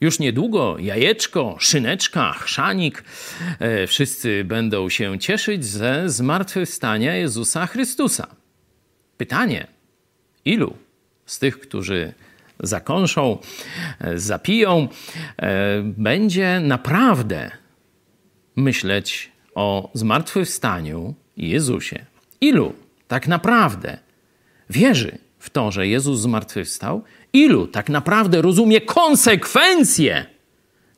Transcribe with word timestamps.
Już 0.00 0.18
niedługo 0.18 0.78
jajeczko, 0.78 1.56
szyneczka, 1.58 2.32
chrzanik, 2.32 3.04
e, 3.58 3.86
wszyscy 3.86 4.44
będą 4.44 4.88
się 4.88 5.18
cieszyć 5.18 5.64
ze 5.64 6.10
zmartwychwstania 6.10 7.14
Jezusa 7.14 7.66
Chrystusa. 7.66 8.26
Pytanie, 9.16 9.66
ilu 10.44 10.76
z 11.26 11.38
tych, 11.38 11.60
którzy 11.60 12.12
zakąszą, 12.60 13.38
e, 14.00 14.18
zapiją, 14.18 14.88
e, 15.36 15.82
będzie 15.82 16.60
naprawdę 16.60 17.50
myśleć 18.56 19.32
o 19.54 19.90
zmartwychwstaniu 19.94 21.14
Jezusie? 21.36 22.06
Ilu 22.40 22.72
tak 23.08 23.28
naprawdę 23.28 23.98
wierzy 24.70 25.18
w 25.46 25.50
to, 25.50 25.70
że 25.70 25.88
Jezus 25.88 26.20
zmartwychwstał? 26.20 27.04
Ilu 27.32 27.66
tak 27.66 27.88
naprawdę 27.88 28.42
rozumie 28.42 28.80
konsekwencje 28.80 30.26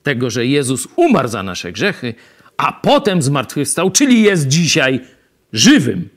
tego, 0.03 0.31
że 0.31 0.47
Jezus 0.47 0.89
umarł 0.97 1.29
za 1.29 1.43
nasze 1.43 1.73
grzechy, 1.73 2.15
a 2.57 2.73
potem 2.73 3.23
zmartwychwstał, 3.23 3.91
czyli 3.91 4.23
jest 4.23 4.49
dzisiaj 4.49 5.01
żywym 5.53 6.09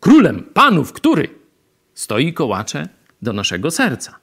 królem 0.00 0.42
panów, 0.42 0.92
który 0.92 1.28
stoi 1.94 2.32
kołacze 2.32 2.88
do 3.22 3.32
naszego 3.32 3.70
serca. 3.70 4.18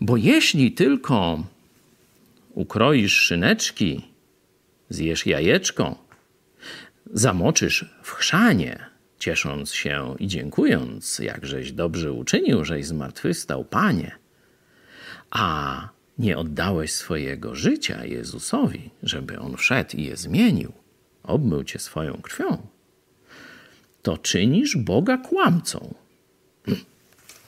Bo 0.00 0.16
jeśli 0.16 0.72
tylko 0.72 1.44
ukroisz 2.50 3.12
szyneczki, 3.12 4.02
zjesz 4.88 5.26
jajeczko, 5.26 5.98
zamoczysz 7.12 7.84
w 8.02 8.10
chrzanie, 8.10 8.93
ciesząc 9.24 9.74
się 9.74 10.14
i 10.18 10.26
dziękując, 10.26 11.18
jakżeś 11.18 11.72
dobrze 11.72 12.12
uczynił, 12.12 12.64
żeś 12.64 12.86
zmartwychwstał, 12.86 13.64
Panie, 13.64 14.12
a 15.30 15.88
nie 16.18 16.38
oddałeś 16.38 16.92
swojego 16.92 17.54
życia 17.54 18.04
Jezusowi, 18.04 18.90
żeby 19.02 19.38
On 19.38 19.56
wszedł 19.56 19.96
i 19.96 20.04
je 20.04 20.16
zmienił, 20.16 20.72
obmył 21.22 21.64
cię 21.64 21.78
swoją 21.78 22.12
krwią, 22.22 22.66
to 24.02 24.18
czynisz 24.18 24.76
Boga 24.76 25.16
kłamcą. 25.18 25.94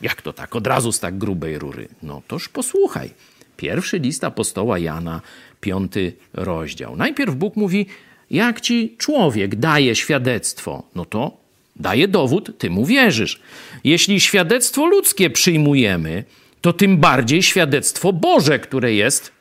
Jak 0.00 0.22
to 0.22 0.32
tak? 0.32 0.56
Od 0.56 0.66
razu 0.66 0.92
z 0.92 1.00
tak 1.00 1.18
grubej 1.18 1.58
rury. 1.58 1.88
No 2.02 2.22
toż 2.28 2.48
posłuchaj. 2.48 3.10
Pierwszy 3.56 3.98
list 3.98 4.24
apostoła 4.24 4.78
Jana, 4.78 5.20
piąty 5.60 6.12
rozdział. 6.32 6.96
Najpierw 6.96 7.34
Bóg 7.34 7.56
mówi, 7.56 7.86
jak 8.30 8.60
ci 8.60 8.96
człowiek 8.98 9.56
daje 9.56 9.94
świadectwo, 9.94 10.82
no 10.94 11.04
to 11.04 11.45
daje 11.80 12.08
dowód, 12.08 12.58
ty 12.58 12.70
mu 12.70 12.86
wierzysz. 12.86 13.40
Jeśli 13.84 14.20
świadectwo 14.20 14.86
ludzkie 14.86 15.30
przyjmujemy, 15.30 16.24
to 16.60 16.72
tym 16.72 16.96
bardziej 16.96 17.42
świadectwo 17.42 18.12
Boże, 18.12 18.58
które 18.58 18.94
jest 18.94 19.32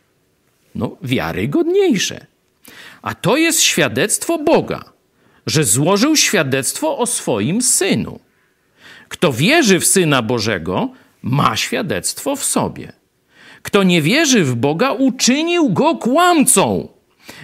no, 0.76 0.98
wiarygodniejsze. 1.02 2.26
A 3.02 3.16
to 3.16 3.38
jest 3.38 3.62
świadectwo 3.62 4.38
Boga, 4.38 4.84
że 5.46 5.64
złożył 5.64 6.16
świadectwo 6.16 6.98
o 6.98 7.06
swoim 7.06 7.62
synu. 7.62 8.20
Kto 9.10 9.34
wierzy 9.34 9.80
w 9.80 9.86
syna 9.86 10.22
Bożego, 10.22 10.90
ma 11.22 11.56
świadectwo 11.56 12.36
w 12.36 12.44
sobie. 12.44 12.94
Kto 13.62 13.84
nie 13.84 14.02
wierzy 14.02 14.44
w 14.44 14.56
Boga, 14.56 14.92
uczynił 14.92 15.70
go 15.70 15.96
kłamcą, 15.96 16.90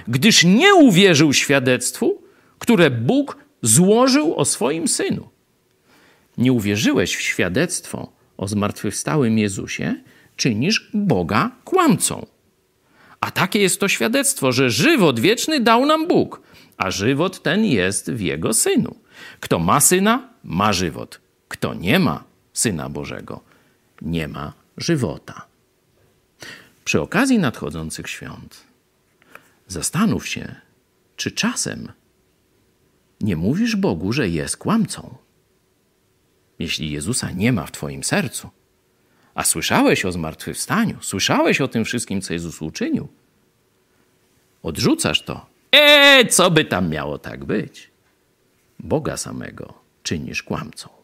gdyż 0.08 0.44
nie 0.44 0.74
uwierzył 0.76 1.34
świadectwu, 1.34 2.22
które 2.60 2.90
Bóg 2.90 3.38
złożył 3.62 4.36
o 4.36 4.46
swoim 4.46 4.88
synu. 4.88 5.30
Nie 6.38 6.54
uwierzyłeś 6.54 7.16
w 7.16 7.22
świadectwo 7.22 8.12
o 8.38 8.48
zmartwychwstałym 8.48 9.38
Jezusie, 9.38 9.96
czynisz 10.36 10.90
Boga 10.94 11.52
kłamcą. 11.64 12.26
A 13.22 13.32
takie 13.32 13.60
jest 13.60 13.80
to 13.80 13.88
świadectwo, 13.88 14.52
że 14.52 14.70
żywot 14.70 15.20
wieczny 15.20 15.60
dał 15.60 15.86
nam 15.86 16.08
Bóg, 16.08 16.42
a 16.78 16.92
żywot 16.92 17.44
ten 17.44 17.66
jest 17.66 18.12
w 18.12 18.20
Jego 18.20 18.54
synu. 18.54 18.96
Kto 19.40 19.60
ma 19.60 19.80
syna, 19.80 20.30
ma 20.44 20.74
żywot. 20.74 21.22
Kto 21.48 21.74
nie 21.74 22.00
ma 22.00 22.24
syna 22.54 22.90
Bożego, 22.90 23.42
nie 24.02 24.28
ma 24.28 24.54
żywota. 24.78 25.46
Przy 26.84 27.02
okazji 27.02 27.40
nadchodzących 27.40 28.10
świąt, 28.10 28.64
zastanów 29.68 30.28
się, 30.28 30.56
czy 31.16 31.32
czasem 31.32 31.92
nie 33.24 33.36
mówisz 33.36 33.76
Bogu, 33.76 34.14
że 34.14 34.30
jest 34.30 34.58
kłamcą. 34.58 35.16
Jeśli 36.60 36.92
Jezusa 36.92 37.32
nie 37.32 37.54
ma 37.54 37.66
w 37.66 37.72
Twoim 37.72 38.04
sercu, 38.04 38.50
a 39.34 39.44
słyszałeś 39.44 40.06
o 40.06 40.12
zmartwychwstaniu, 40.12 40.98
słyszałeś 41.02 41.62
o 41.62 41.68
tym 41.68 41.86
wszystkim, 41.86 42.22
co 42.22 42.34
Jezus 42.34 42.62
uczynił, 42.62 43.08
odrzucasz 44.64 45.22
to. 45.22 45.46
E, 45.72 46.26
co 46.26 46.52
by 46.52 46.66
tam 46.66 46.90
miało 46.90 47.18
tak 47.18 47.46
być? 47.46 47.92
Boga 48.80 49.18
samego 49.18 49.74
czynisz 50.04 50.44
kłamcą. 50.44 51.01